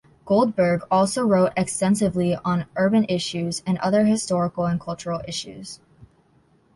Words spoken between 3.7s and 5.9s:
other historical and cultural issues.